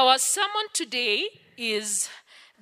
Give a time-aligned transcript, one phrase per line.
[0.00, 1.26] Our sermon today
[1.58, 2.08] is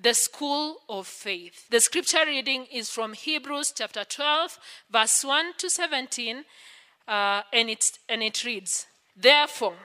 [0.02, 1.68] the school of faith.
[1.70, 4.58] The scripture reading is from Hebrews chapter 12,
[4.90, 6.44] verse 1 to 17,
[7.06, 9.76] uh, and, it's, and it reads Therefore,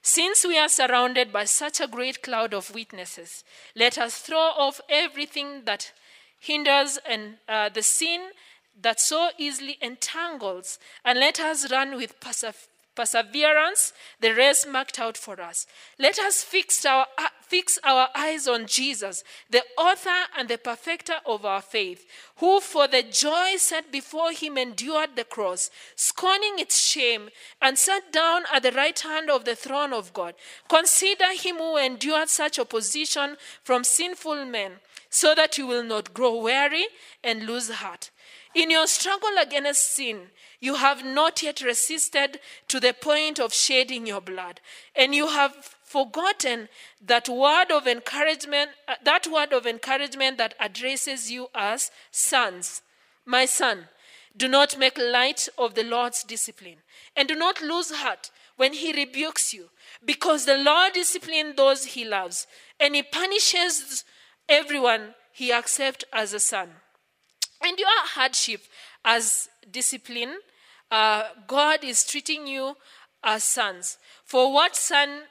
[0.00, 3.44] since we are surrounded by such a great cloud of witnesses,
[3.76, 5.92] let us throw off everything that
[6.38, 8.30] hinders and uh, the sin
[8.80, 15.16] that so easily entangles, and let us run with perseverance perseverance the race marked out
[15.16, 15.66] for us.
[15.98, 21.16] Let us fix our, uh, fix our eyes on Jesus, the author and the perfecter
[21.26, 22.06] of our faith,
[22.36, 27.30] who for the joy set before him endured the cross, scorning its shame,
[27.60, 30.34] and sat down at the right hand of the throne of God.
[30.68, 34.72] Consider him who endured such opposition from sinful men,
[35.08, 36.86] so that you will not grow weary
[37.24, 38.10] and lose heart.
[38.54, 44.06] In your struggle against sin, you have not yet resisted to the point of shedding
[44.06, 44.60] your blood,
[44.96, 45.54] and you have
[45.84, 46.68] forgotten
[47.00, 52.82] that word of encouragement, uh, that word of encouragement that addresses you as sons.
[53.24, 53.88] My son,
[54.36, 56.78] do not make light of the Lord's discipline,
[57.16, 59.70] and do not lose heart when he rebukes you,
[60.04, 62.46] because the Lord disciplines those he loves,
[62.78, 64.04] and he punishes
[64.48, 66.70] everyone he accepts as a son.
[67.60, 68.62] And your hardship
[69.04, 70.36] as discipline
[70.90, 72.76] uh, God is treating you
[73.22, 73.98] as sons.
[74.24, 75.22] For what son,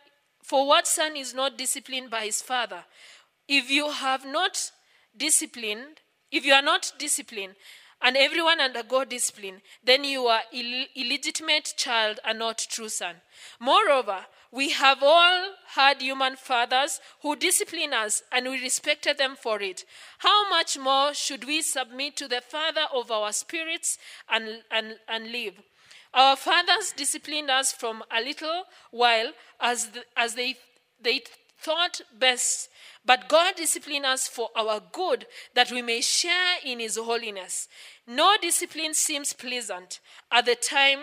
[0.44, 2.86] for what son is not disciplined by his father?
[3.48, 4.72] If you have not
[5.18, 6.00] disciplined,
[6.32, 7.56] if you are not disciplined,
[8.02, 13.16] and everyone undergo discipline, then you are Ill- illegitimate child and not true son.
[13.60, 19.62] Moreover, we have all had human fathers who discipline us, and we respected them for
[19.62, 19.86] it.
[20.20, 23.98] How much more should we submit to the Father of our spirits
[24.30, 25.54] and, and, and live?
[26.14, 30.56] Our fathers disciplined us from a little while as, the, as they,
[31.00, 31.22] they
[31.60, 32.70] thought best,
[33.06, 37.68] but God disciplined us for our good, that we may share in His holiness.
[38.08, 40.00] No discipline seems pleasant
[40.32, 41.00] at the time,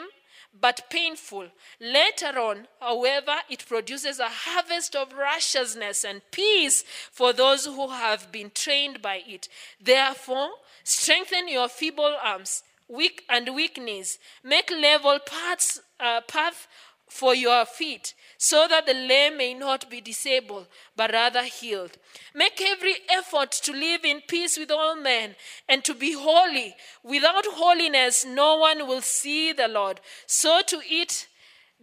[0.61, 1.49] but painful.
[1.81, 8.33] Later on, however, it produces a harvest of righteousness and peace for those who have
[8.33, 9.49] been trained by it.
[9.81, 10.50] Therefore,
[10.84, 14.19] strengthen your feeble arms weak and weakness.
[14.44, 16.69] Make level paths, uh, path
[17.09, 21.97] for your feet, so that the lame may not be disabled, but rather healed.
[22.34, 25.37] Make every effort to live in peace with all men
[25.69, 26.75] and to be holy.
[27.03, 30.00] Without holiness, no one will see the Lord.
[30.27, 31.28] So to eat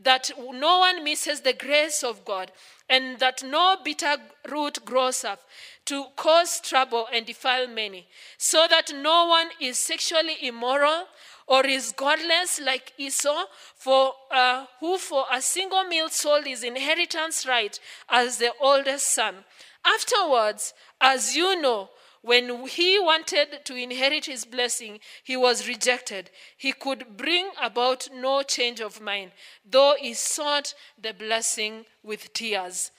[0.02, 2.52] that no one misses the grace of God,
[2.90, 4.18] and that no bitter
[4.50, 5.42] root grows up
[5.86, 8.08] to cause trouble and defile many,
[8.38, 11.06] so that no one is sexually immoral
[11.48, 13.46] or is godless like Esau,
[13.76, 19.44] for uh, who for a single meal sold his inheritance right as the oldest son.
[19.86, 21.90] Afterwards, as you know,
[22.22, 26.32] when he wanted to inherit his blessing, he was rejected.
[26.56, 29.34] He could bring about no change of mind,
[29.70, 32.92] though he sought the blessing with tears.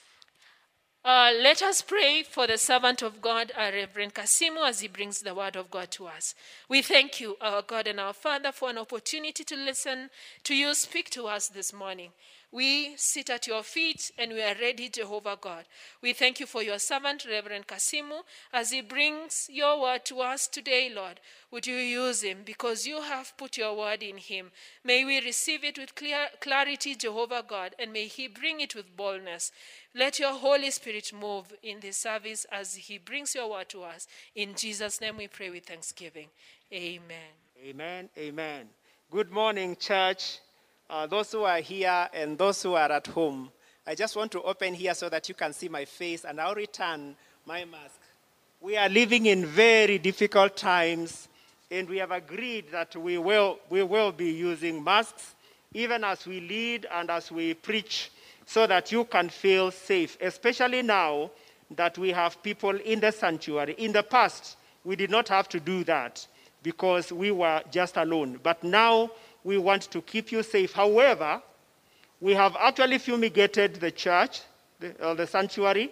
[1.05, 5.19] Uh, let us pray for the servant of God, our Reverend Kasimu, as he brings
[5.19, 6.33] the word of God to us.
[6.67, 10.09] We thank you, our God and our Father, for an opportunity to listen
[10.45, 12.09] to you speak to us this morning.
[12.55, 15.65] We sit at your feet and we are ready, Jehovah God.
[16.01, 18.21] We thank you for your servant, Reverend Kasimu,
[18.53, 21.19] as he brings your word to us today, Lord.
[21.51, 24.51] Would you use him because you have put your word in him?
[24.85, 28.95] May we receive it with clear, clarity, Jehovah God, and may he bring it with
[28.95, 29.51] boldness.
[29.93, 34.07] Let your Holy Spirit move in this service as he brings your word to us.
[34.33, 36.29] In Jesus' name we pray with thanksgiving.
[36.71, 37.33] Amen.
[37.61, 38.09] Amen.
[38.17, 38.69] Amen.
[39.11, 40.39] Good morning, church.
[40.87, 43.51] Uh, those who are here and those who are at home,
[43.87, 46.53] I just want to open here so that you can see my face and I'll
[46.53, 47.15] return
[47.45, 47.99] my mask.
[48.61, 51.27] We are living in very difficult times
[51.71, 55.33] and we have agreed that we will, we will be using masks
[55.73, 58.11] even as we lead and as we preach
[58.45, 61.31] so that you can feel safe, especially now
[61.71, 63.73] that we have people in the sanctuary.
[63.79, 66.25] In the past, we did not have to do that
[66.61, 68.39] because we were just alone.
[68.41, 69.09] But now
[69.45, 70.73] we want to keep you safe.
[70.73, 71.41] However,
[72.19, 74.41] we have actually fumigated the church,
[74.79, 75.91] the, uh, the sanctuary,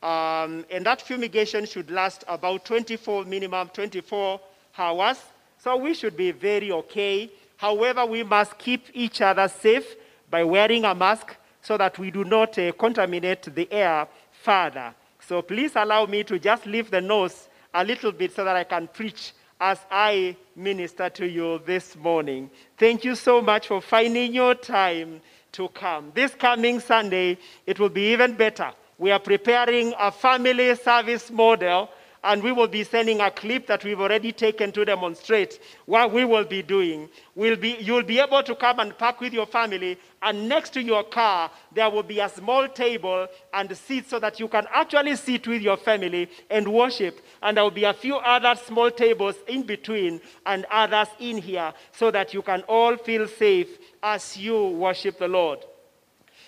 [0.00, 4.40] um, and that fumigation should last about 24, minimum 24
[4.78, 5.18] hours.
[5.58, 7.30] So we should be very okay.
[7.56, 9.96] However, we must keep each other safe
[10.30, 14.94] by wearing a mask so that we do not uh, contaminate the air further.
[15.26, 18.62] So please allow me to just leave the nose a little bit so that I
[18.62, 22.50] can preach as I minister to you this morning.
[22.76, 25.20] Thank you so much for finding your time
[25.52, 26.12] to come.
[26.14, 31.88] This coming Sunday, it will be even better we are preparing a family service model,
[32.28, 36.26] and we will be sending a clip that we've already taken to demonstrate what we
[36.26, 37.08] will be doing.
[37.34, 40.82] We'll be, you'll be able to come and park with your family, and next to
[40.82, 45.16] your car, there will be a small table and seats so that you can actually
[45.16, 47.18] sit with your family and worship.
[47.42, 51.72] And there will be a few other small tables in between and others in here
[51.92, 55.60] so that you can all feel safe as you worship the Lord.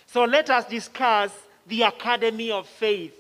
[0.05, 1.33] So let us discuss
[1.67, 3.20] the Academy of Faith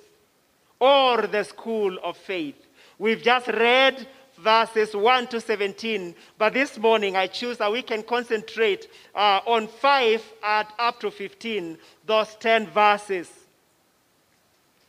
[0.80, 2.56] or the School of Faith.
[2.98, 4.06] We've just read
[4.38, 9.68] verses 1 to 17, but this morning I choose that we can concentrate uh, on
[9.68, 13.30] 5 at up to 15, those 10 verses.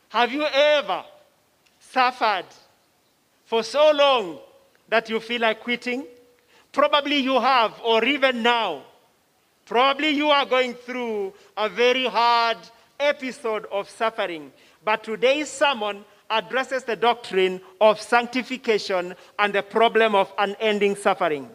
[0.10, 1.04] Have you ever
[1.80, 2.46] suffered
[3.46, 4.40] for so long
[4.88, 6.06] that you feel like quitting?
[6.72, 8.84] Probably you have, or even now.
[9.66, 12.58] Probably you are going through a very hard
[13.00, 14.52] episode of suffering.
[14.84, 21.50] But today's sermon addresses the doctrine of sanctification and the problem of unending suffering.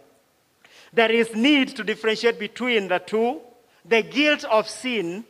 [0.93, 3.41] There is need to differentiate between the two
[3.89, 5.25] the guilt of sin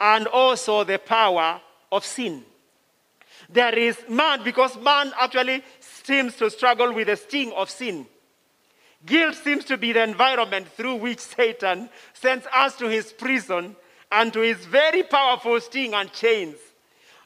[0.00, 1.60] and also the power
[1.90, 2.44] of sin.
[3.48, 8.06] There is man, because man actually seems to struggle with the sting of sin.
[9.04, 13.76] Guilt seems to be the environment through which Satan sends us to his prison
[14.10, 16.56] and to his very powerful sting and chains.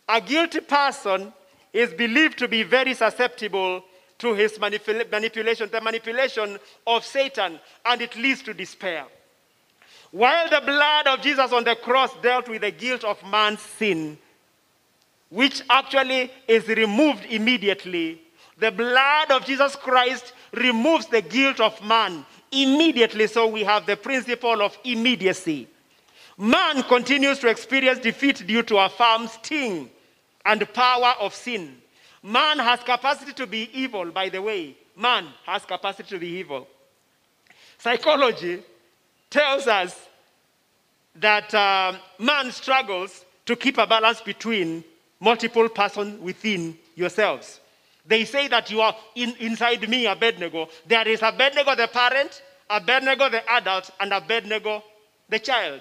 [0.08, 1.32] A guilty person
[1.72, 3.82] is believed to be very susceptible
[4.18, 9.04] to his manipula- manipulation, the manipulation of Satan, and it leads to despair.
[10.12, 14.16] While the blood of Jesus on the cross dealt with the guilt of man's sin,
[15.28, 18.22] which actually is removed immediately,
[18.58, 23.26] the blood of Jesus Christ removes the guilt of man immediately.
[23.26, 25.68] So we have the principle of immediacy.
[26.38, 29.90] Man continues to experience defeat due to a firm sting
[30.46, 31.76] and the power of sin.
[32.22, 34.76] Man has capacity to be evil, by the way.
[34.96, 36.66] Man has capacity to be evil.
[37.78, 38.62] Psychology
[39.28, 40.08] tells us
[41.16, 44.82] that um, man struggles to keep a balance between
[45.20, 47.60] multiple persons within yourselves.
[48.06, 50.69] They say that you are in, inside me, Abednego.
[50.87, 54.82] There is Abednego the parent, Abednego the adult, and Abednego
[55.28, 55.81] the child.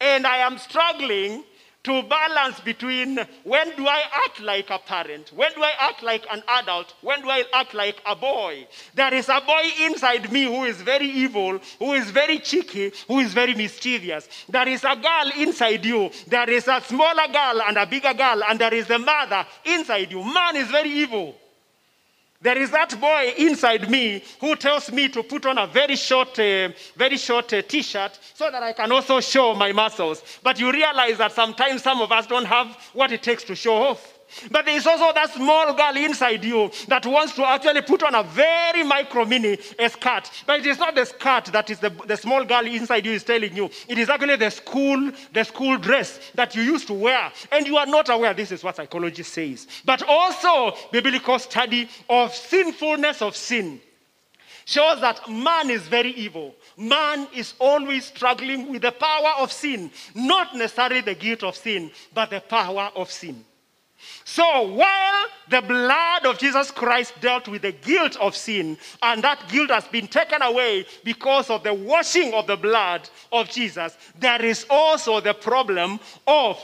[0.00, 1.44] And I am struggling
[1.84, 6.26] to balance between when do I act like a parent, when do I act like
[6.30, 8.66] an adult, when do I act like a boy.
[8.94, 13.20] There is a boy inside me who is very evil, who is very cheeky, who
[13.20, 14.28] is very mischievous.
[14.48, 16.10] There is a girl inside you.
[16.26, 20.10] There is a smaller girl and a bigger girl, and there is a mother inside
[20.10, 20.22] you.
[20.22, 21.34] Man is very evil.
[22.40, 26.38] There is that boy inside me who tells me to put on a very short,
[26.38, 30.22] uh, very short uh, t-shirt so that I can also show my muscles.
[30.42, 33.74] But you realize that sometimes some of us don't have what it takes to show
[33.74, 34.17] off.
[34.50, 38.14] But there is also that small girl inside you that wants to actually put on
[38.14, 39.56] a very micro mini
[39.88, 40.30] skirt.
[40.46, 43.24] But it is not the skirt that is the, the small girl inside you is
[43.24, 43.70] telling you.
[43.88, 47.32] It is actually the school, the school dress that you used to wear.
[47.50, 48.34] And you are not aware.
[48.34, 49.66] This is what psychology says.
[49.84, 53.80] But also, biblical study of sinfulness of sin
[54.68, 56.54] shows that man is very evil.
[56.76, 61.90] Man is always struggling with the power of sin, not necessarily the guilt of sin,
[62.12, 63.44] but the power of sin.
[64.24, 69.48] So while the blood of Jesus Christ dealt with the guilt of sin, and that
[69.48, 74.44] guilt has been taken away because of the washing of the blood of Jesus, there
[74.44, 76.58] is also the problem of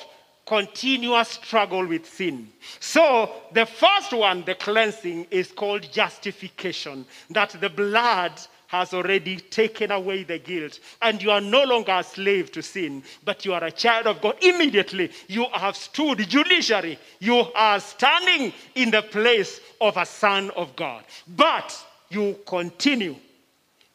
[0.46, 2.50] continuous struggle with sin.
[2.80, 8.32] So the first one, the cleansing, is called justification, that the blood
[8.74, 13.02] has already taken away the guilt, and you are no longer a slave to sin,
[13.24, 14.36] but you are a child of God.
[14.42, 16.98] Immediately, you have stood judiciary.
[17.20, 21.04] You are standing in the place of a son of God.
[21.26, 21.76] But
[22.10, 23.16] you continue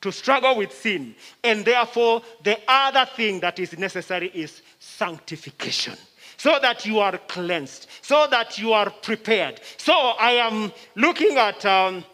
[0.01, 5.97] to struggle with sin, and therefore, the other thing that is necessary is sanctification
[6.37, 9.59] so that you are cleansed, so that you are prepared.
[9.75, 12.05] So I am looking at, um,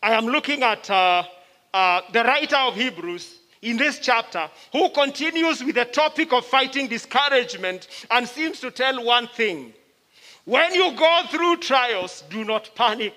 [0.00, 1.24] I am looking at uh,
[1.78, 6.88] uh, the writer of Hebrews in this chapter, who continues with the topic of fighting
[6.88, 9.72] discouragement and seems to tell one thing.
[10.44, 13.16] When you go through trials, do not panic.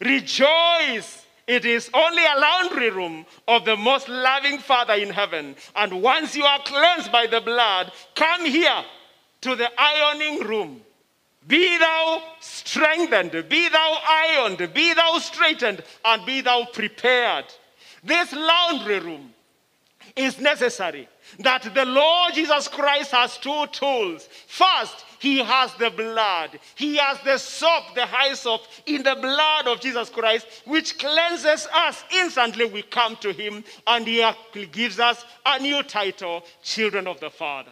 [0.00, 1.26] Rejoice.
[1.46, 5.54] It is only a laundry room of the most loving Father in heaven.
[5.76, 8.84] And once you are cleansed by the blood, come here
[9.42, 10.80] to the ironing room.
[11.46, 17.44] Be thou strengthened, be thou ironed, be thou straightened, and be thou prepared.
[18.02, 19.32] This laundry room
[20.16, 21.08] is necessary.
[21.38, 24.28] That the Lord Jesus Christ has two tools.
[24.48, 26.58] First, he has the blood.
[26.74, 32.04] He has the soap, the hyssop in the blood of Jesus Christ, which cleanses us.
[32.10, 34.24] Instantly we come to him and he
[34.72, 37.70] gives us a new title, children of the Father.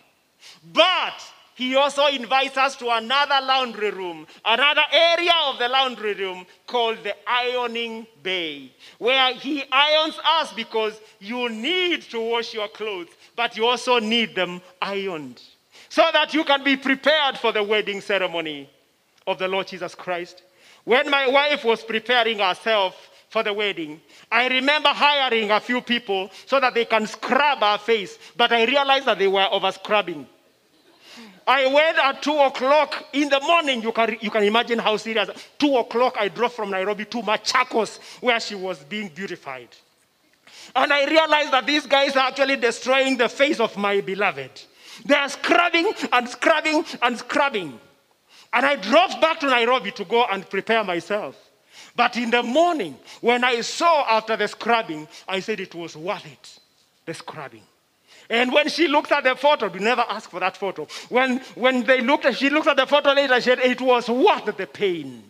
[0.73, 1.21] But
[1.55, 6.99] he also invites us to another laundry room, another area of the laundry room called
[7.03, 13.57] the ironing bay, where he irons us because you need to wash your clothes, but
[13.57, 15.41] you also need them ironed
[15.91, 18.71] so that you can be prepared for the wedding ceremony
[19.27, 20.43] of the Lord Jesus Christ.
[20.85, 26.31] When my wife was preparing herself for the wedding, I remember hiring a few people
[26.47, 30.27] so that they can scrub her face, but I realized that they were over scrubbing.
[31.51, 33.83] I went at 2 o'clock in the morning.
[33.83, 35.29] You can, you can imagine how serious.
[35.59, 39.69] 2 o'clock, I drove from Nairobi to Machakos, where she was being beautified.
[40.77, 44.63] And I realized that these guys are actually destroying the face of my beloved.
[45.05, 47.81] They are scrubbing and scrubbing and scrubbing.
[48.53, 51.37] And I drove back to Nairobi to go and prepare myself.
[51.97, 56.27] But in the morning, when I saw after the scrubbing, I said it was worth
[56.27, 56.61] it,
[57.07, 57.65] the scrubbing.
[58.31, 60.87] And when she looked at the photo, we never ask for that photo.
[61.09, 64.57] When, when they looked she looked at the photo later, she said it was worth
[64.57, 65.25] the pain.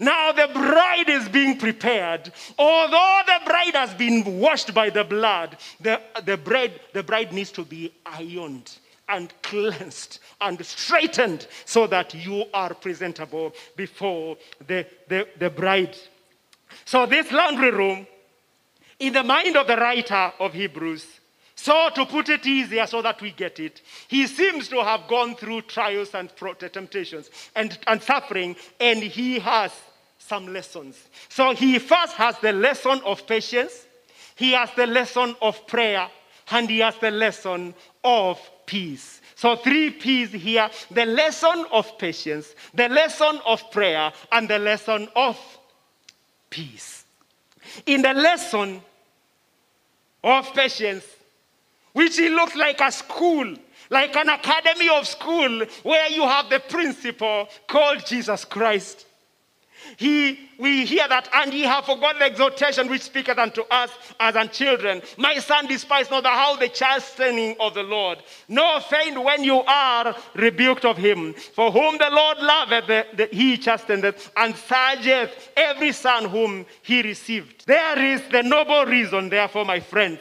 [0.00, 2.32] Now the bride is being prepared.
[2.58, 7.52] Although the bride has been washed by the blood, the, the, bride, the bride needs
[7.52, 15.28] to be ironed and cleansed and straightened so that you are presentable before the, the,
[15.38, 15.96] the bride.
[16.84, 18.06] So, this laundry room,
[18.98, 21.06] in the mind of the writer of Hebrews,
[21.56, 25.34] so, to put it easier so that we get it, he seems to have gone
[25.34, 29.72] through trials and temptations and, and suffering, and he has
[30.18, 31.08] some lessons.
[31.30, 33.86] So, he first has the lesson of patience,
[34.34, 36.08] he has the lesson of prayer,
[36.50, 39.22] and he has the lesson of peace.
[39.34, 45.08] So, three P's here the lesson of patience, the lesson of prayer, and the lesson
[45.16, 45.38] of
[46.50, 47.06] peace.
[47.86, 48.82] In the lesson
[50.22, 51.15] of patience,
[51.96, 53.56] which it looks like a school,
[53.88, 59.06] like an academy of school where you have the principal called Jesus Christ.
[59.96, 64.36] He, we hear that, and ye have forgotten the exhortation which speaketh unto us as
[64.36, 65.00] unto children.
[65.16, 69.62] My son, despise not the how the chastening of the Lord, nor faint when you
[69.62, 71.32] are rebuked of him.
[71.32, 77.00] For whom the Lord loveth, the, the, he chasteneth, and surgeth every son whom he
[77.00, 77.66] received.
[77.66, 80.20] There is the noble reason, therefore, my friends,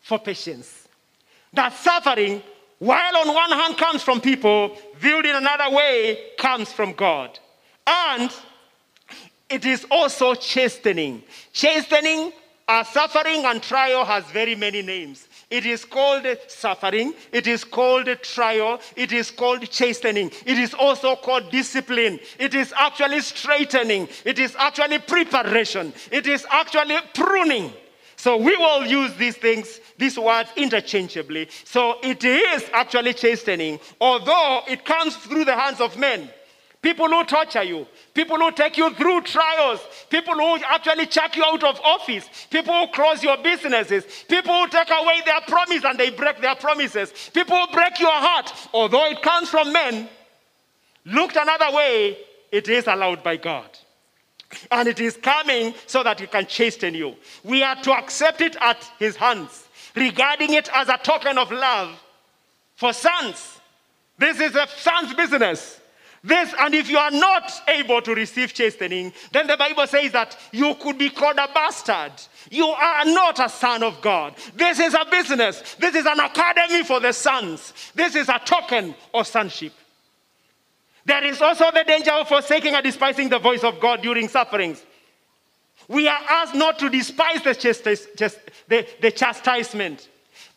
[0.00, 0.77] for patience
[1.52, 2.42] that suffering,
[2.78, 7.38] while on one hand comes from people, viewed in another way, comes from God.
[7.86, 8.30] And
[9.48, 11.22] it is also chastening.
[11.52, 12.32] Chastening,
[12.68, 15.26] uh, suffering, and trial has very many names.
[15.50, 21.16] It is called suffering, it is called trial, it is called chastening, it is also
[21.16, 27.72] called discipline, it is actually straightening, it is actually preparation, it is actually pruning.
[28.18, 31.48] So we will use these things, these words interchangeably.
[31.64, 36.28] So it is actually chastening, although it comes through the hands of men.
[36.82, 41.44] People who torture you, people who take you through trials, people who actually chuck you
[41.44, 45.96] out of office, people who close your businesses, people who take away their promise and
[45.96, 50.08] they break their promises, people who break your heart, although it comes from men,
[51.04, 52.18] looked another way,
[52.50, 53.68] it is allowed by God.
[54.70, 57.16] And it is coming so that he can chasten you.
[57.44, 61.94] We are to accept it at his hands, regarding it as a token of love
[62.74, 63.60] for sons.
[64.16, 65.80] This is a son's business.
[66.24, 70.36] This, and if you are not able to receive chastening, then the Bible says that
[70.50, 72.12] you could be called a bastard.
[72.50, 74.34] You are not a son of God.
[74.56, 75.76] This is a business.
[75.78, 77.72] This is an academy for the sons.
[77.94, 79.72] This is a token of sonship.
[81.08, 84.84] There is also the danger of forsaking and despising the voice of God during sufferings.
[85.88, 88.38] We are asked not to despise the, chastis-
[88.68, 90.06] the, the chastisement.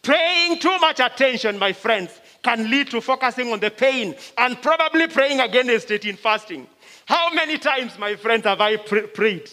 [0.01, 5.08] Paying too much attention, my friends, can lead to focusing on the pain and probably
[5.08, 6.67] praying against it in fasting.
[7.05, 9.50] How many times, my friends, have I pr- prayed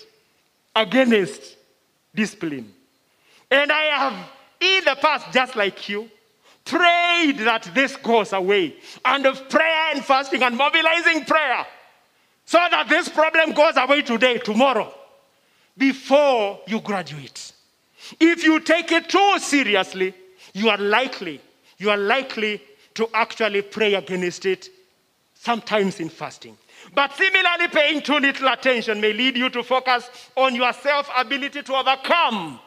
[0.74, 1.58] against
[2.12, 2.74] discipline?
[3.52, 6.10] And I have, in the past, just like you,
[6.68, 8.76] prayed that this goes away.
[9.04, 11.66] And of prayer and fasting and mobilizing prayer
[12.44, 14.92] so that this problem goes away today, tomorrow,
[15.76, 17.52] before you graduate.
[18.20, 20.14] If you take it too seriously,
[20.54, 21.40] you are likely,
[21.78, 22.62] you are likely
[22.94, 24.68] to actually pray against it,
[25.34, 26.56] sometimes in fasting.
[26.94, 31.62] But similarly, paying too little attention may lead you to focus on your self ability
[31.62, 32.60] to overcome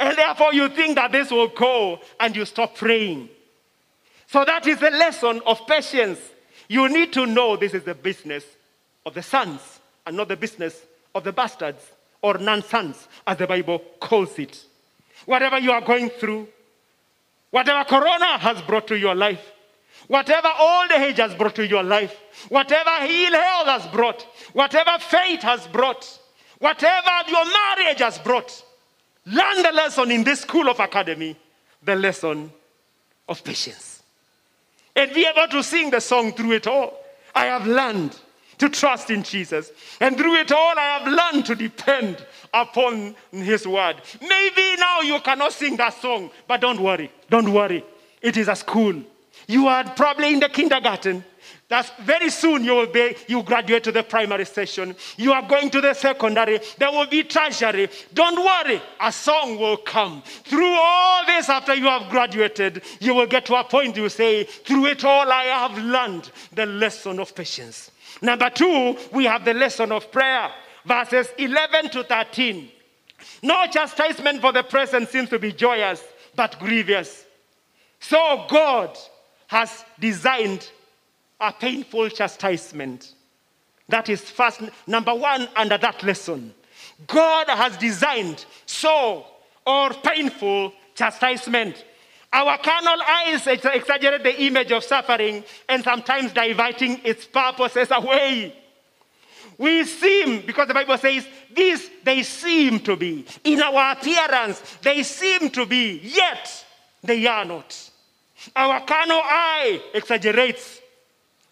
[0.00, 3.28] And therefore, you think that this will go and you stop praying.
[4.26, 6.18] So, that is the lesson of patience.
[6.68, 8.44] You need to know this is the business
[9.04, 9.60] of the sons
[10.06, 10.82] and not the business
[11.14, 11.82] of the bastards
[12.22, 14.64] or non sons, as the Bible calls it.
[15.26, 16.48] Whatever you are going through,
[17.50, 19.52] whatever Corona has brought to your life,
[20.08, 22.14] whatever old age has brought to your life,
[22.48, 26.18] whatever ill health has brought, whatever fate has brought,
[26.58, 28.64] whatever your marriage has brought,
[29.26, 31.36] learn the lesson in this school of academy
[31.82, 32.50] the lesson
[33.28, 34.02] of patience.
[34.94, 36.98] And be able to sing the song through it all.
[37.34, 38.18] I have learned
[38.58, 39.70] to trust in Jesus.
[40.00, 43.96] And through it all, I have learned to depend upon His word.
[44.20, 47.10] Maybe now you cannot sing that song, but don't worry.
[47.28, 47.84] Don't worry.
[48.22, 49.02] It is a school.
[49.46, 51.24] You are probably in the kindergarten.
[51.68, 54.94] That's very soon you will be, you graduate to the primary session.
[55.16, 56.60] You are going to the secondary.
[56.78, 57.88] There will be tertiary.
[58.14, 60.22] Don't worry, a song will come.
[60.22, 64.44] Through all this, after you have graduated, you will get to a point you say,
[64.44, 67.90] Through it all, I have learned the lesson of patience.
[68.22, 70.50] Number two, we have the lesson of prayer,
[70.84, 72.70] verses 11 to 13.
[73.42, 76.02] No chastisement for the present seems to be joyous,
[76.36, 77.24] but grievous.
[77.98, 78.96] So God
[79.48, 80.70] has designed
[81.40, 83.14] a painful chastisement.
[83.88, 86.54] That is first, number one, under that lesson.
[87.06, 89.26] God has designed so
[89.66, 91.84] or painful chastisement.
[92.32, 98.54] Our carnal eyes exaggerate the image of suffering and sometimes diverting its purposes away.
[99.58, 103.24] We seem, because the Bible says, these they seem to be.
[103.44, 106.64] In our appearance, they seem to be, yet
[107.02, 107.90] they are not.
[108.54, 110.80] Our carnal eye exaggerates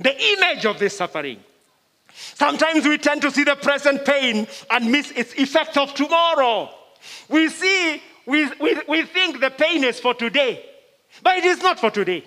[0.01, 1.41] the image of this suffering.
[2.15, 6.71] Sometimes we tend to see the present pain and miss its effect of tomorrow.
[7.29, 10.65] We see, we, we, we think the pain is for today,
[11.23, 12.25] but it is not for today.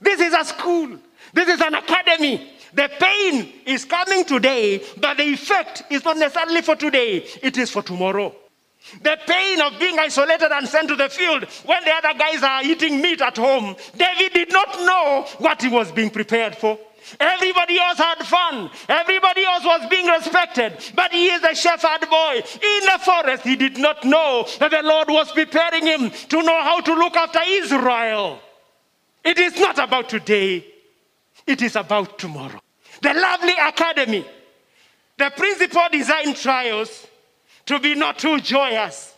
[0.00, 0.98] This is a school,
[1.32, 2.52] this is an academy.
[2.74, 7.70] The pain is coming today, but the effect is not necessarily for today, it is
[7.70, 8.34] for tomorrow.
[9.02, 12.62] The pain of being isolated and sent to the field when the other guys are
[12.62, 13.74] eating meat at home.
[13.96, 16.78] David did not know what he was being prepared for.
[17.20, 18.70] Everybody else had fun.
[18.88, 20.76] Everybody else was being respected.
[20.94, 23.44] But he is a shepherd boy in the forest.
[23.44, 27.16] He did not know that the Lord was preparing him to know how to look
[27.16, 28.40] after Israel.
[29.24, 30.64] It is not about today,
[31.46, 32.60] it is about tomorrow.
[33.02, 34.24] The lovely academy,
[35.16, 37.06] the principal design trials
[37.66, 39.14] to be not too joyous.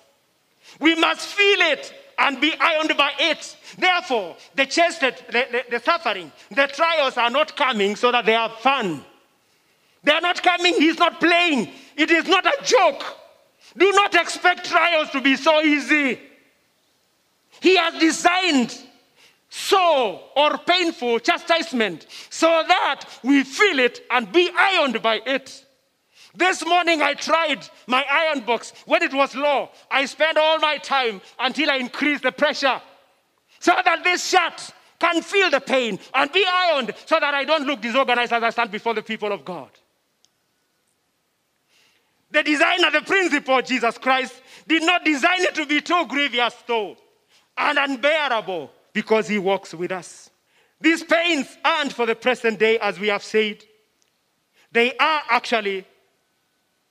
[0.81, 3.57] We must feel it and be ironed by it.
[3.79, 8.35] Therefore, the chest, the, the, the, suffering, the trials are not coming so that they
[8.35, 9.05] are fun.
[10.03, 11.71] They are not coming, he's not playing.
[11.97, 13.05] It is not a joke.
[13.77, 16.19] Do not expect trials to be so easy.
[17.61, 18.77] He has designed
[19.51, 25.65] so or painful chastisement so that we feel it and be ironed by it.
[26.35, 28.73] This morning I tried my iron box.
[28.87, 32.81] When it was low, I spent all my time until I increased the pressure
[33.61, 37.67] so that this shirt can feel the pain and be ironed so that I don't
[37.67, 39.71] look disorganized as I stand before the people of God.
[42.31, 44.35] The designer, the principal, Jesus Christ,
[44.67, 46.97] did not design it to be too grievous, though,
[47.57, 50.29] and unbearable because he walks with us.
[50.81, 53.65] These pains aren't for the present day, as we have said.
[54.71, 55.87] They are actually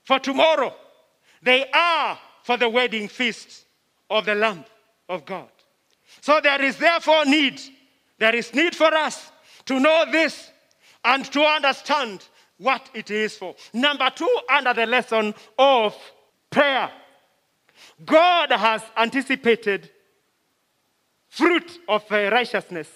[0.08, 0.74] for tomorrow.
[1.43, 3.65] They are for the wedding feast
[4.10, 4.63] of the Lamb
[5.10, 5.50] of God.
[6.22, 7.60] So there is therefore need,
[8.17, 9.34] there is need for us
[9.65, 10.50] to know this
[11.04, 12.26] and to understand
[12.58, 13.54] what it is for.
[13.74, 15.93] Number two, under the lesson of
[16.50, 16.89] prayer,
[18.06, 19.91] God has anticipated
[21.28, 22.88] fruit of righteousness.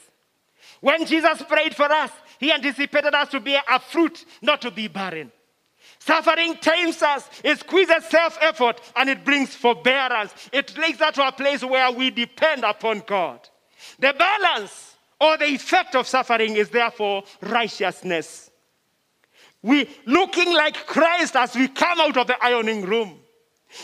[0.80, 4.88] When Jesus prayed for us, he anticipated us to be a fruit, not to be
[4.88, 5.30] barren.
[6.04, 10.34] Suffering tames us, it squeezes self effort, and it brings forbearance.
[10.52, 13.48] It takes us to a place where we depend upon God.
[14.00, 18.50] The balance or the effect of suffering is therefore righteousness.
[19.62, 23.20] We looking like Christ as we come out of the ironing room.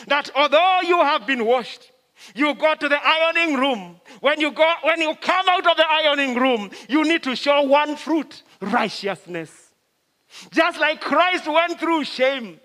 [0.07, 1.91] That although you have been washed,
[2.33, 4.01] you go to the ironing room.
[4.21, 7.61] When you go, when you come out of the ironing room, you need to show
[7.61, 9.66] one fruit: righteousness.
[10.51, 12.59] Just like Christ went through shame,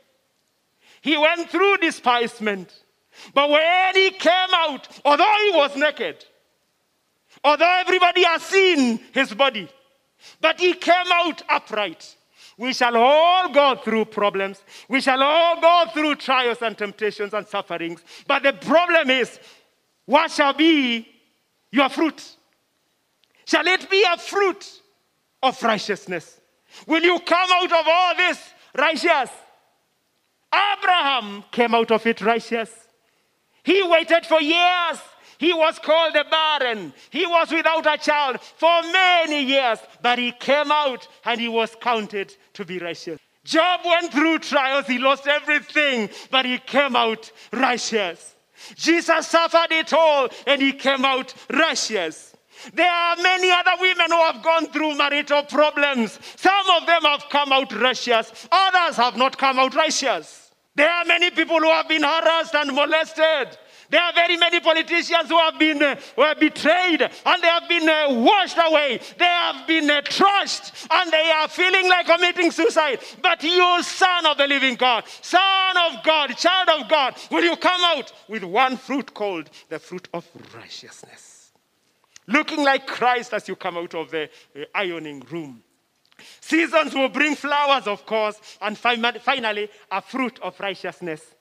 [1.01, 2.73] he went through despisement.
[3.35, 6.25] But when he came out, although he was naked,
[7.45, 9.69] although everybody has seen his body,
[10.41, 12.17] but he came out upright.
[12.59, 14.63] We shall all go through problems.
[14.89, 18.03] We shall all go through trials and temptations and sufferings.
[18.27, 19.39] But the problem is,
[20.05, 21.09] What shall be
[21.71, 22.37] your fruit?
[23.45, 24.83] Shall it be a fruit
[25.43, 26.41] of righteousness?
[26.87, 28.39] Will you come out of all this
[28.77, 29.31] righteous?
[30.53, 32.71] Abraham came out of it righteous.
[33.63, 34.99] He waited for years.
[35.39, 36.93] He was called a barren.
[37.11, 41.75] He was without a child for many years, but he came out and he was
[41.81, 43.19] counted to be righteous.
[43.45, 44.87] Job went through trials.
[44.87, 48.37] He lost everything, but he came out righteous.
[48.77, 52.32] Jesus suffered it all and he came out righteous.
[52.75, 56.19] There are many other women who have gone through marital problems.
[56.37, 60.51] Some of them have come out righteous, others have not come out righteous.
[60.75, 63.59] There are many people who have been harassed and molested.
[63.91, 67.87] There are very many politicians who have been uh, have betrayed and they have been
[67.87, 68.99] uh, washed away.
[69.19, 73.01] They have been uh, trashed and they are feeling like committing suicide.
[73.21, 77.55] But you, son of the living God, son of God, child of God, will you
[77.57, 81.32] come out with one fruit called the fruit of righteousness?
[82.27, 85.63] Looking like Christ as you come out of the uh, ironing room.
[86.41, 91.35] Seasons will bring flowers, of course, and finally, a fruit of righteousness.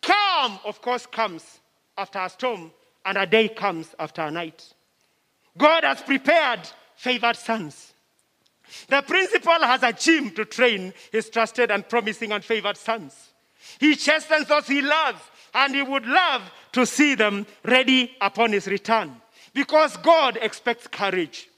[0.00, 1.60] Calm, of course, comes
[1.98, 2.72] after a storm,
[3.04, 4.72] and a day comes after a night.
[5.58, 6.60] God has prepared
[6.96, 7.92] favored sons.
[8.88, 13.32] The principal has a gym to train his trusted and promising and favored sons.
[13.78, 15.20] He chastens those he loves,
[15.52, 19.20] and he would love to see them ready upon his return.
[19.54, 21.48] Because God expects courage.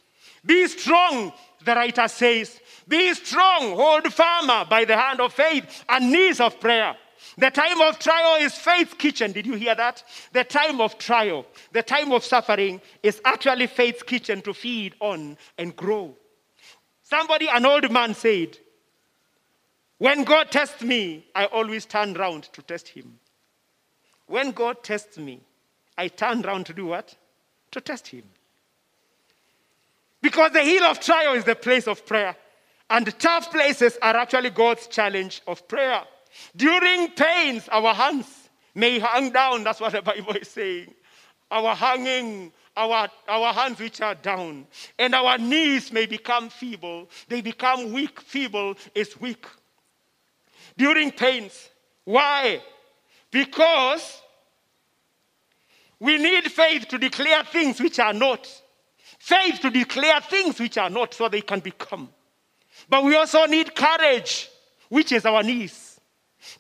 [0.45, 1.33] Be strong,
[1.65, 2.61] the writer says.
[2.87, 6.95] Be strong, hold firm by the hand of faith and knees of prayer.
[7.39, 9.33] The time of trial is faith's kitchen.
[9.33, 10.05] Did you hear that?
[10.33, 15.37] The time of trial, the time of suffering is actually faith's kitchen to feed on
[15.59, 16.15] and grow.
[17.03, 18.59] Somebody, an old man said,
[19.99, 23.19] When God tests me, I always turn round to test him.
[24.27, 25.41] When God tests me,
[25.99, 27.15] I turn round to do what?
[27.73, 28.25] To test him.
[30.23, 32.37] Because the hill of trial is the place of prayer.
[32.89, 36.03] And the tough places are actually God's challenge of prayer.
[36.55, 38.27] During pains, our hands
[38.75, 39.65] may hang down.
[39.65, 40.95] That's what the Bible is saying.
[41.51, 44.67] Our hanging, our, our hands which are down,
[44.99, 47.09] and our knees may become feeble.
[47.29, 48.21] They become weak.
[48.21, 49.47] Feeble is weak.
[50.77, 51.71] During pains.
[52.05, 52.63] Why?
[53.31, 54.23] Because
[56.01, 58.49] we need faith to declare things which are not.
[59.19, 62.09] Faith to declare things which are not so they can become.
[62.89, 64.51] But we also need courage,
[64.89, 65.97] which is our knees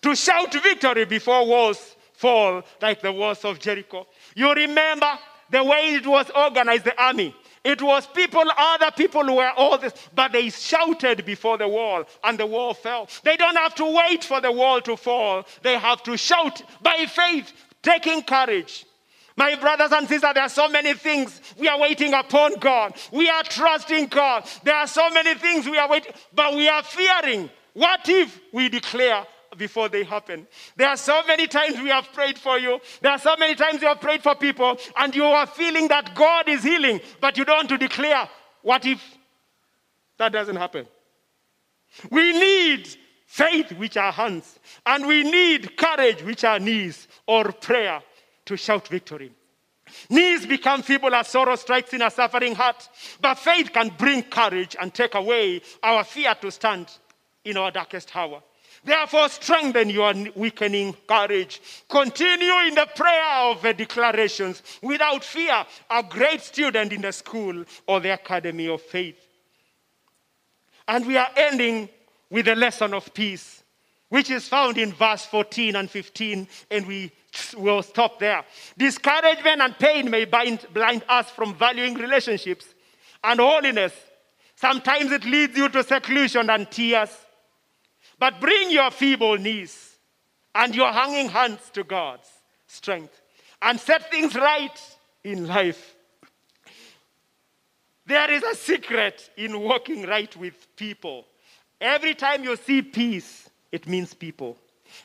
[0.03, 4.07] to shout victory before walls fall like the walls of Jericho.
[4.35, 5.19] You remember
[5.51, 7.35] the way it was organized, the army.
[7.65, 12.39] It was people, other people were all this, but they shouted before the wall and
[12.39, 13.09] the wall fell.
[13.25, 15.45] They don't have to wait for the wall to fall.
[15.63, 18.87] They have to shout by faith, taking courage.
[19.37, 22.95] My brothers and sisters, there are so many things we are waiting upon God.
[23.13, 24.49] We are trusting God.
[24.65, 27.51] There are so many things we are waiting, but we are fearing.
[27.75, 30.47] What if we declare before they happen.
[30.77, 32.79] There are so many times we have prayed for you.
[33.01, 36.15] There are so many times you have prayed for people, and you are feeling that
[36.15, 38.29] God is healing, but you don't want to declare.
[38.63, 39.03] What if
[40.19, 40.87] that doesn't happen?
[42.11, 42.89] We need
[43.27, 48.03] faith, which are hands, and we need courage, which are knees, or prayer
[48.47, 49.33] to shout victory.
[50.11, 52.89] Knees become feeble as sorrow strikes in a suffering heart,
[53.21, 56.91] but faith can bring courage and take away our fear to stand
[57.45, 58.43] in our darkest hour.
[58.85, 61.61] Therefore, strengthen your weakening courage.
[61.89, 67.65] Continue in the prayer of the declarations without fear, a great student in the school
[67.87, 69.19] or the academy of faith.
[70.87, 71.89] And we are ending
[72.31, 73.65] with the lesson of peace,
[74.09, 77.11] which is found in verse 14 and 15, and we
[77.55, 78.45] will stop there.
[78.77, 82.67] Discouragement and pain may bind, blind us from valuing relationships
[83.23, 83.93] and holiness.
[84.55, 87.11] Sometimes it leads you to seclusion and tears.
[88.19, 89.97] But bring your feeble knees
[90.55, 92.29] and your hanging hands to God's
[92.67, 93.21] strength
[93.61, 95.95] and set things right in life.
[98.07, 101.27] There is a secret in walking right with people.
[101.81, 104.57] Every time you see peace, it means people.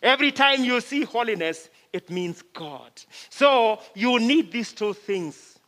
[0.01, 2.91] Every time you see holiness, it means God.
[3.29, 5.59] So you need these two things.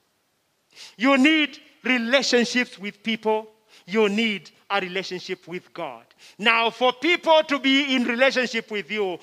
[0.97, 3.47] You need relationships with people,
[3.85, 6.05] you need a relationship with God.
[6.37, 9.19] Now, for people to be in relationship with you,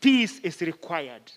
[0.00, 1.32] peace is required.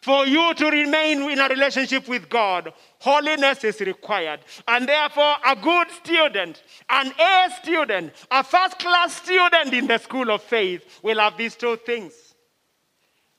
[0.00, 4.40] For you to remain in a relationship with God, holiness is required.
[4.66, 10.30] And therefore, a good student, an A student, a first class student in the school
[10.30, 12.31] of faith will have these two things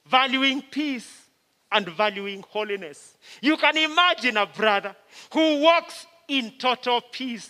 [0.08, 1.24] valuing peace
[1.72, 3.18] and valuing holiness.
[3.42, 4.96] You can imagine a brother
[5.34, 7.50] who walks in total peace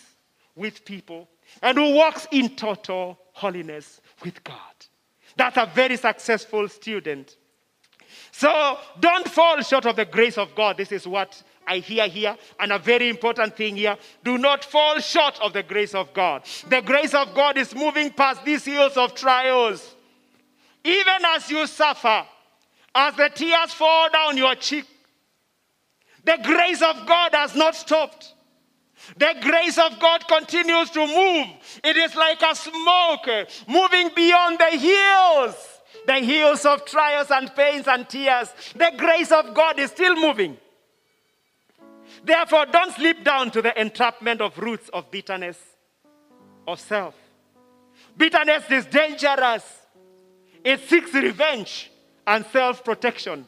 [0.56, 1.28] with people
[1.62, 4.58] and who walks in total holiness with God.
[5.36, 7.38] That's a very successful student.
[8.32, 10.78] So don't fall short of the grace of God.
[10.78, 12.38] This is what I hear here.
[12.60, 16.44] And a very important thing here do not fall short of the grace of God.
[16.68, 19.96] The grace of God is moving past these hills of trials.
[20.84, 22.26] Even as you suffer,
[22.96, 24.86] as the tears fall down your cheek,
[26.24, 28.34] the grace of God has not stopped.
[29.18, 31.48] The grace of God continues to move.
[31.84, 33.28] It is like a smoke
[33.68, 35.56] moving beyond the hills,
[36.08, 38.50] the hills of trials and pains and tears.
[38.76, 40.58] The grace of God is still moving.
[42.24, 45.58] Therefore, don't slip down to the entrapment of roots of bitterness,
[46.66, 47.16] of self.
[48.16, 49.64] Bitterness is dangerous,
[50.64, 51.90] it seeks revenge
[52.26, 53.46] and self protection.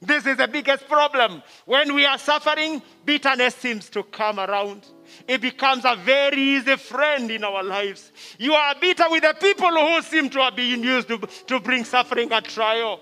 [0.00, 1.44] This is the biggest problem.
[1.64, 4.84] When we are suffering, bitterness seems to come around.
[5.28, 8.10] It becomes a very easy friend in our lives.
[8.36, 11.84] You are bitter with the people who seem to have been used to, to bring
[11.84, 12.98] suffering and trial.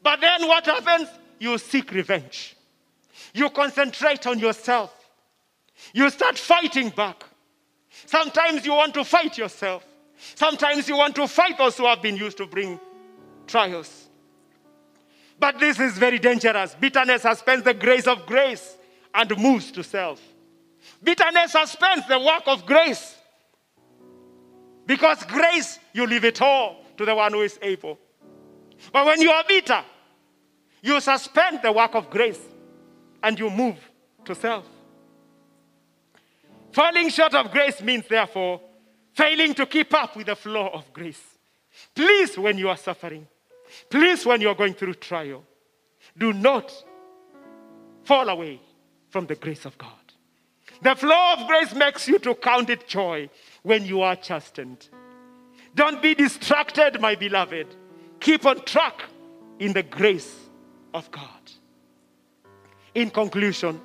[0.00, 1.08] But then what happens?
[1.40, 2.54] You seek revenge.
[3.34, 4.94] You concentrate on yourself.
[5.92, 7.24] You start fighting back.
[8.06, 9.84] Sometimes you want to fight yourself.
[10.34, 12.78] Sometimes you want to fight those who have been used to bring
[13.46, 14.08] trials.
[15.38, 16.74] But this is very dangerous.
[16.74, 18.76] Bitterness suspends the grace of grace
[19.14, 20.20] and moves to self.
[21.02, 23.16] Bitterness suspends the work of grace.
[24.86, 27.98] Because grace, you leave it all to the one who is able.
[28.92, 29.84] But when you are bitter,
[30.82, 32.40] you suspend the work of grace
[33.22, 33.76] and you move
[34.24, 34.64] to self.
[36.72, 38.60] Falling short of grace means, therefore,
[39.18, 41.24] failing to keep up with the flow of grace.
[41.94, 43.26] Please, when you are suffering,
[43.90, 45.44] Please, when you're going through trial,
[46.16, 46.72] do not
[48.04, 48.60] fall away
[49.10, 49.92] from the grace of God.
[50.82, 53.28] The flow of grace makes you to count it joy
[53.62, 54.88] when you are chastened.
[55.74, 57.66] Don't be distracted, my beloved.
[58.20, 59.04] Keep on track
[59.58, 60.34] in the grace
[60.94, 61.24] of God.
[62.94, 63.80] In conclusion,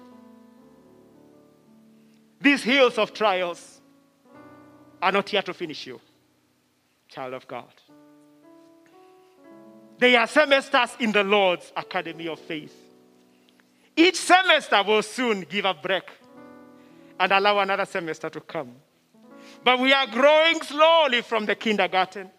[2.39, 3.72] these hills of trials
[5.03, 5.99] are not here to finish you,
[7.09, 7.73] child of God.
[9.99, 12.73] They are semesters in the Lord's Academy of Faith.
[13.95, 16.09] Each semester will soon give a break
[17.19, 18.71] and allow another semester to come.
[19.63, 22.31] But we are growing slowly from the kindergarten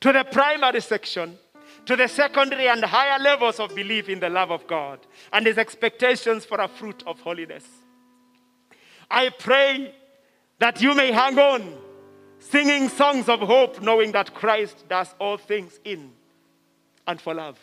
[0.00, 1.36] to the primary section
[1.86, 5.00] to the secondary and higher levels of belief in the love of God
[5.32, 7.66] and his expectations for a fruit of holiness.
[9.10, 9.94] I pray
[10.60, 11.74] that you may hang on,
[12.38, 16.12] singing songs of hope, knowing that Christ does all things in
[17.06, 17.58] and for love.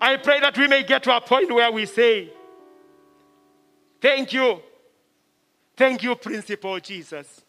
[0.00, 2.32] I pray that we may get to a point where we say,
[4.00, 4.60] Thank you.
[5.76, 7.42] Thank you, Principal Jesus.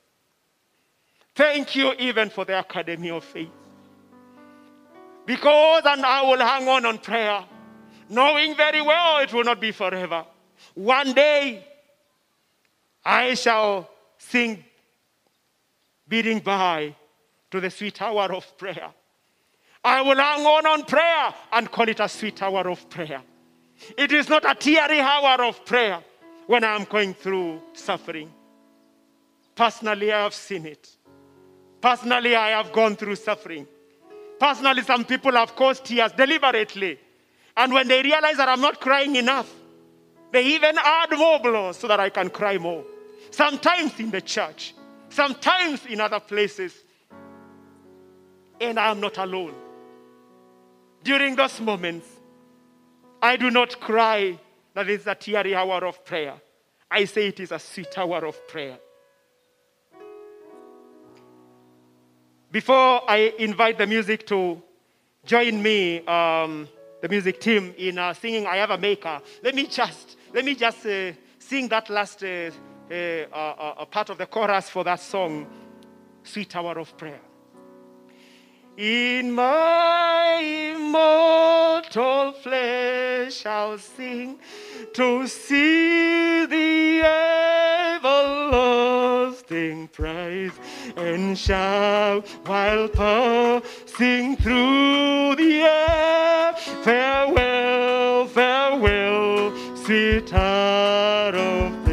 [1.36, 3.50] Thank you even for the Academy of Faith.
[5.26, 7.44] Because, and I will hang on on prayer,
[8.10, 10.26] knowing very well it will not be forever.
[10.76, 11.66] One day,
[13.06, 13.88] I shall
[14.18, 14.64] sing
[16.08, 16.96] bidding bye
[17.52, 18.92] to the sweet hour of prayer.
[19.84, 23.22] I will hang on on prayer and call it a sweet hour of prayer.
[23.96, 26.02] It is not a teary hour of prayer
[26.48, 28.32] when I am going through suffering.
[29.54, 30.90] Personally, I have seen it.
[31.82, 33.68] Personally, I have gone through suffering.
[34.40, 37.00] Personally, some people have caused tears deliberately.
[37.56, 39.52] And when they realize that I'm not crying enough,
[40.32, 42.84] they even add more blows so that I can cry more.
[43.36, 44.74] Sometimes in the church,
[45.10, 46.74] sometimes in other places.
[48.62, 49.54] And I am not alone.
[51.04, 52.08] During those moments,
[53.22, 54.40] I do not cry
[54.74, 56.36] that it's a teary hour of prayer.
[56.90, 58.78] I say it is a sweet hour of prayer.
[62.50, 64.62] Before I invite the music to
[65.26, 66.70] join me, um,
[67.02, 70.56] the music team, in uh, singing "I Have a Maker," let me just let me
[70.56, 72.52] just uh, sing that last uh,
[72.92, 75.48] uh, uh part of the chorus for that song,
[76.24, 77.22] "Sweet Hour of Prayer."
[78.78, 80.42] In my
[80.76, 84.38] immortal flesh I'll sing
[84.94, 87.02] to see the
[88.04, 90.52] everlasting praise
[90.98, 96.54] and shout while passing through the air.
[96.84, 101.85] Farewell, farewell, sweet heart of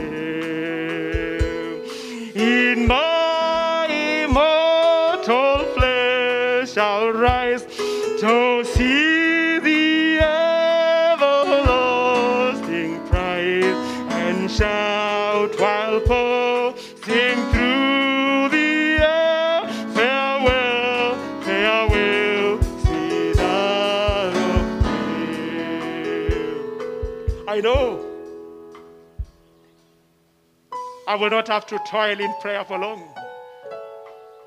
[31.13, 33.07] I will not have to toil in prayer for long.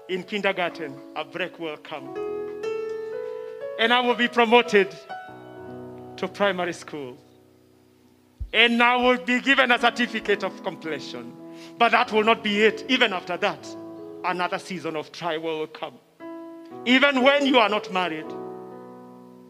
[0.10, 2.17] In kindergarten, a break will come.
[3.78, 4.88] And I will be promoted
[6.17, 7.19] to primary school.
[8.51, 11.36] And I will be given a certificate of completion.
[11.78, 12.84] But that will not be it.
[12.89, 13.63] Even after that,
[14.23, 15.99] another season of trial will come.
[16.88, 18.25] Even when you are not married,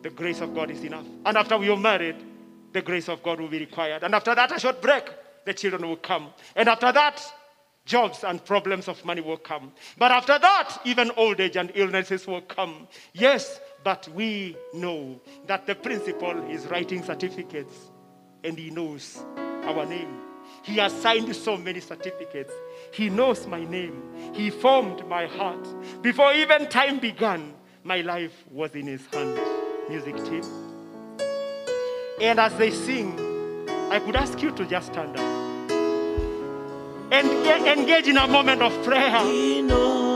[0.02, 1.06] the grace of God is enough.
[1.26, 2.18] And after we are married,
[2.74, 4.04] the grace of God will be required.
[4.04, 5.06] And after that, a short break,
[5.46, 6.30] the children will come.
[6.56, 7.22] And after that,
[7.86, 9.72] jobs and problems of money will come.
[9.98, 12.88] But after that, even old age and illnesses will come.
[13.14, 17.92] Yes, but we know that the principal is writing certificates
[18.44, 20.22] and he knows our name.
[20.64, 22.54] He has signed so many certificates.
[22.92, 24.02] He knows my name.
[24.34, 25.68] He formed my heart.
[26.02, 27.54] Before even time began,
[27.84, 29.40] my life was in his hand.
[29.90, 30.44] Music team.
[32.20, 33.20] And as they sing,
[33.92, 35.35] I could ask you to just stand up
[37.12, 37.28] and
[37.68, 40.15] engage in a moment of prayer.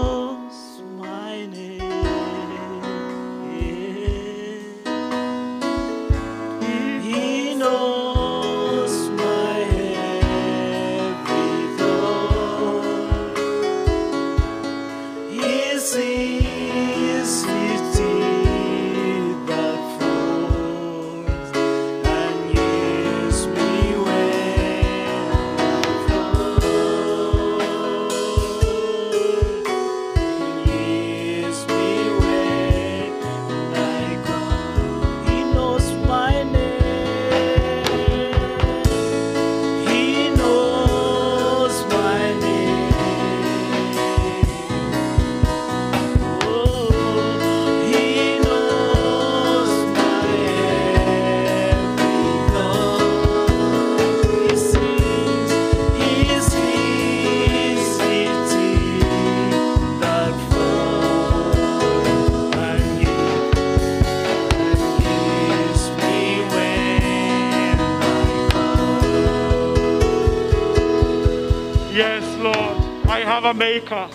[73.49, 74.07] A maker.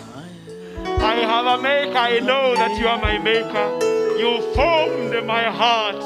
[0.86, 1.98] I have a maker.
[1.98, 3.66] I know that you are my maker.
[4.16, 5.96] You formed my heart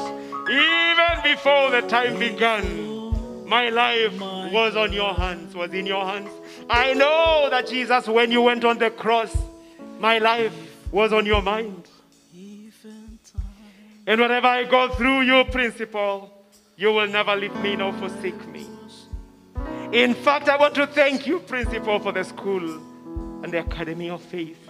[0.49, 3.45] even before the time began.
[3.47, 4.19] My life
[4.51, 6.31] was on your hands, was in your hands.
[6.71, 9.35] I know that Jesus, when you went on the cross,
[9.99, 10.53] my life
[10.91, 11.87] was on your mind.
[14.07, 16.33] And whenever I go through your principle,
[16.77, 18.65] you will never leave me nor forsake me.
[19.91, 22.88] In fact, I want to thank you, principal, for the school
[23.43, 24.69] and the Academy of Faith.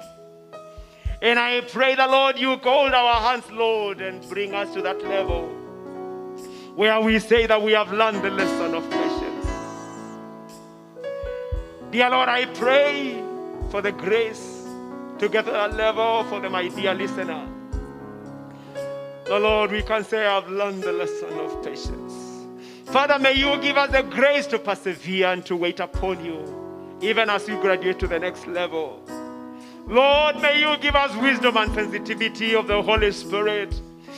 [1.21, 5.03] And I pray the Lord, you hold our hands, Lord, and bring us to that
[5.03, 5.47] level
[6.75, 9.45] where we say that we have learned the lesson of patience.
[11.91, 13.21] Dear Lord, I pray
[13.69, 14.65] for the grace
[15.17, 17.45] to get to that level for the, my dear listener.
[19.25, 22.13] The Lord, we can say, I've learned the lesson of patience.
[22.85, 26.43] Father, may you give us the grace to persevere and to wait upon you,
[27.01, 29.01] even as we graduate to the next level.
[29.87, 33.73] Lord, may you give us wisdom and sensitivity of the Holy Spirit,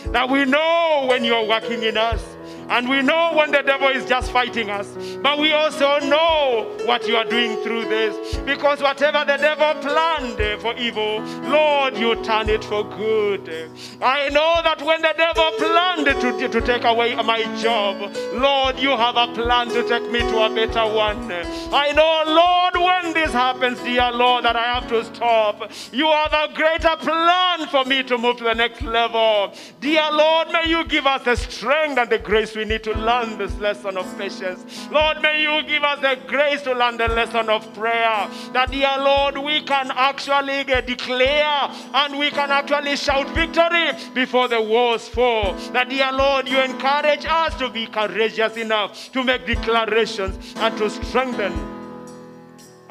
[0.07, 2.23] that we know when you're working in us.
[2.71, 4.87] And we know when the devil is just fighting us,
[5.21, 8.37] but we also know what you are doing through this.
[8.37, 13.69] Because whatever the devil planned for evil, Lord, you turn it for good.
[14.01, 18.91] I know that when the devil planned to, to take away my job, Lord, you
[18.91, 21.29] have a plan to take me to a better one.
[21.73, 26.31] I know, Lord, when this happens, dear Lord, that I have to stop, you have
[26.31, 29.53] a greater plan for me to move to the next level.
[29.81, 33.39] Dear Lord, may you give us the strength and the grace we need to learn
[33.39, 34.87] this lesson of patience.
[34.91, 38.29] Lord, may you give us the grace to learn the lesson of prayer.
[38.53, 44.61] That, dear Lord, we can actually declare and we can actually shout victory before the
[44.61, 45.53] walls fall.
[45.73, 50.87] That, dear Lord, you encourage us to be courageous enough to make declarations and to
[50.91, 51.53] strengthen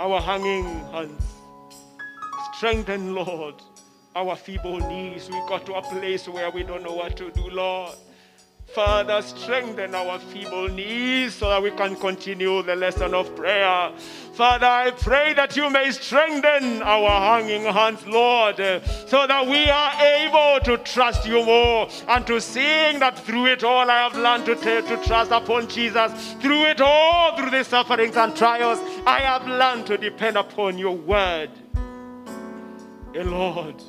[0.00, 1.22] our hanging hands.
[2.54, 3.54] Strengthen, Lord,
[4.16, 5.30] our feeble knees.
[5.30, 7.94] We got to a place where we don't know what to do, Lord.
[8.74, 13.92] Father, strengthen our feeble knees so that we can continue the lesson of prayer.
[14.34, 19.92] Father, I pray that you may strengthen our hanging hands, Lord, so that we are
[20.00, 24.46] able to trust you more and to sing that through it all I have learned
[24.46, 26.34] to, ta- to trust upon Jesus.
[26.34, 30.96] Through it all, through the sufferings and trials, I have learned to depend upon your
[30.96, 31.50] word.
[33.16, 33.82] Eh, Lord,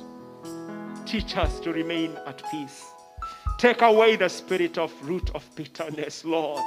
[1.06, 2.91] teach us to remain at peace.
[3.62, 6.60] Take away the spirit of root of bitterness, Lord,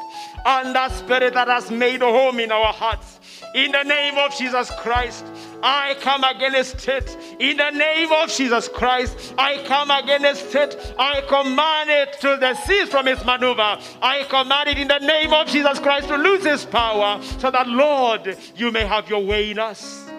[0.46, 3.20] and that spirit that has made a home in our hearts.
[3.54, 5.26] In the name of Jesus Christ,
[5.62, 7.18] I come against it.
[7.38, 10.96] In the name of Jesus Christ, I come against it.
[10.98, 13.78] I command it to cease from its maneuver.
[14.02, 17.68] I command it in the name of Jesus Christ to lose its power, so that,
[17.68, 20.10] Lord, you may have your way in us,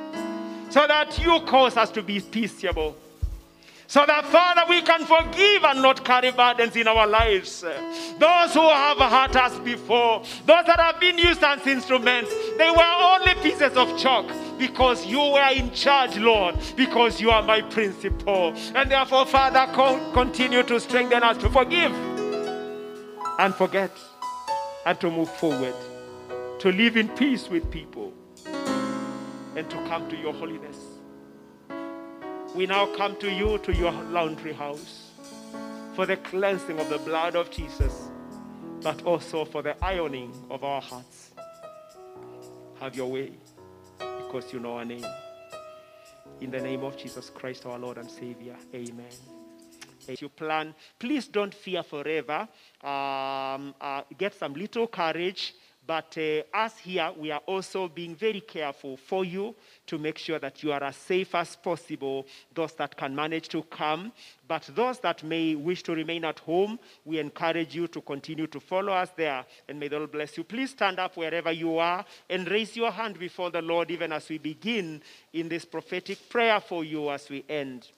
[0.69, 2.99] so that you cause us to be peaceable
[3.89, 7.61] so that, Father, we can forgive and not carry burdens in our lives.
[7.61, 12.95] Those who have hurt us before, those that have been used as instruments, they were
[12.99, 14.27] only pieces of chalk
[14.59, 18.55] because you were in charge, Lord, because you are my principal.
[18.75, 21.93] And therefore, Father, con- continue to strengthen us to forgive
[23.39, 23.93] and forget
[24.85, 25.75] and to move forward,
[26.61, 28.13] to live in peace with people,
[29.55, 30.77] and to come to your holiness
[32.57, 35.11] we now come to you, to your laundry house,
[35.95, 38.09] for the cleansing of the blood of Jesus,
[38.83, 41.33] but also for the ironing of our hearts.
[42.81, 43.33] Have your way,
[43.99, 45.05] because you know our name.
[46.41, 49.05] In the name of Jesus Christ, our Lord and Savior, amen.
[50.09, 52.49] As you plan, please don't fear forever.
[52.83, 55.55] Um, uh, get some little courage.
[55.87, 59.55] But uh, us here, we are also being very careful for you
[59.87, 62.27] to make sure that you are as safe as possible.
[62.53, 64.13] Those that can manage to come,
[64.49, 68.59] but those that may wish to remain at home, we encourage you to continue to
[68.59, 69.45] follow us there.
[69.69, 70.43] And may the Lord bless you.
[70.43, 74.29] Please stand up wherever you are and raise your hand before the Lord, even as
[74.29, 75.01] we begin
[75.33, 77.89] in this prophetic prayer for you as we end.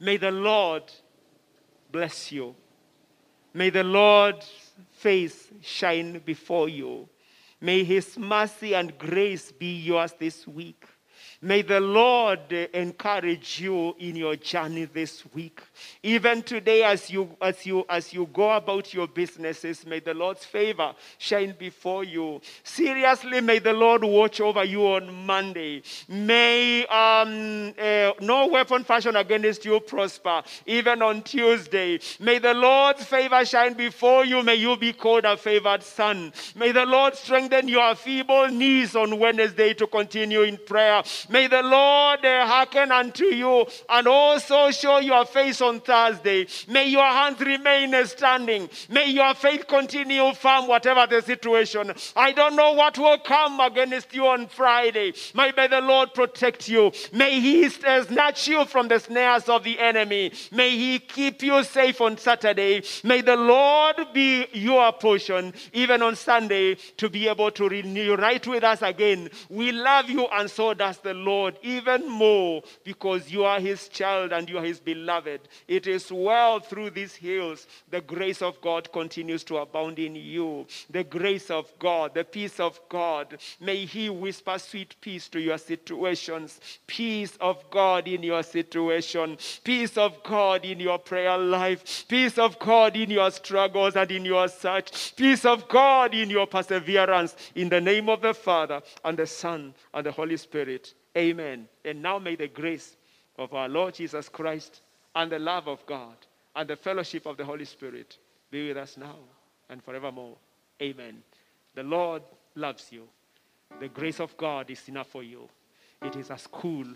[0.00, 0.82] May the Lord
[1.92, 2.54] bless you.
[3.56, 4.52] May the Lord's
[4.98, 7.08] face shine before you.
[7.58, 10.84] May his mercy and grace be yours this week.
[11.46, 15.60] May the Lord uh, encourage you in your journey this week.
[16.02, 20.44] Even today, as you, as, you, as you go about your businesses, may the Lord's
[20.44, 22.40] favor shine before you.
[22.64, 25.84] Seriously, may the Lord watch over you on Monday.
[26.08, 32.00] May um, uh, no weapon fashioned against you prosper, even on Tuesday.
[32.18, 34.42] May the Lord's favor shine before you.
[34.42, 36.32] May you be called a favored son.
[36.56, 41.04] May the Lord strengthen your feeble knees on Wednesday to continue in prayer.
[41.35, 46.46] May the Lord uh, hearken unto you and also show your face on Thursday.
[46.68, 48.70] May your hands remain standing.
[48.88, 51.92] May your faith continue firm, whatever the situation.
[52.16, 55.12] I don't know what will come against you on Friday.
[55.34, 56.92] May, may the Lord protect you.
[57.12, 60.32] May He uh, snatch you from the snares of the enemy.
[60.50, 62.82] May He keep you safe on Saturday.
[63.04, 68.64] May the Lord be your portion, even on Sunday, to be able to reunite with
[68.64, 69.28] us again.
[69.50, 74.32] We love you, and so does the Lord even more because you are his child
[74.32, 75.40] and you are his beloved.
[75.66, 77.66] It is well through these hills.
[77.90, 80.66] The grace of God continues to abound in you.
[80.90, 83.38] The grace of God, the peace of God.
[83.60, 86.60] May he whisper sweet peace to your situations.
[86.86, 89.38] Peace of God in your situation.
[89.64, 92.06] Peace of God in your prayer life.
[92.08, 95.14] Peace of God in your struggles and in your search.
[95.16, 97.36] Peace of God in your perseverance.
[97.54, 100.94] In the name of the Father and the Son and the Holy Spirit.
[101.16, 101.68] Amen.
[101.84, 102.96] And now may the grace
[103.38, 104.82] of our Lord Jesus Christ
[105.14, 106.16] and the love of God
[106.54, 108.18] and the fellowship of the Holy Spirit
[108.50, 109.16] be with us now
[109.68, 110.36] and forevermore.
[110.82, 111.22] Amen.
[111.74, 112.22] The Lord
[112.54, 113.08] loves you.
[113.80, 115.48] The grace of God is enough for you.
[116.02, 116.86] It is a school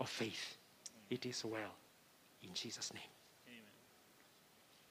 [0.00, 0.56] of faith.
[1.10, 1.74] It is well.
[2.42, 3.15] In Jesus' name.